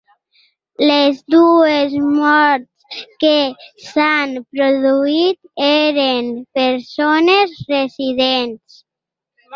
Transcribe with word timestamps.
Les 0.91 1.19
dues 1.33 1.91
morts 2.05 3.03
que 3.25 3.35
s’han 3.89 4.33
produït 4.57 5.67
eren 5.69 6.33
persones 6.61 7.57
residents. 7.77 8.83